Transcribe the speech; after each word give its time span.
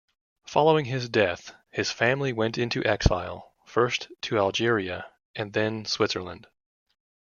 Following 0.47 0.85
his 0.85 1.09
death, 1.09 1.53
his 1.69 1.91
family 1.91 2.33
went 2.33 2.57
into 2.57 2.83
exile, 2.83 3.53
first 3.67 4.07
to 4.21 4.39
Algeria 4.39 5.05
and 5.35 5.53
then 5.53 5.85
Switzerland. 5.85 6.47